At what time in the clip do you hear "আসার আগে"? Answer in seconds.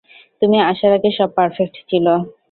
0.69-1.09